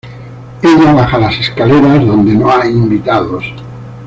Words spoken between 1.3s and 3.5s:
escaleras, donde no hay invitados.